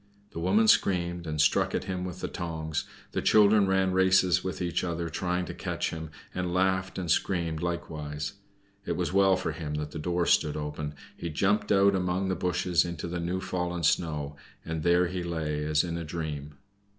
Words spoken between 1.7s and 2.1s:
at him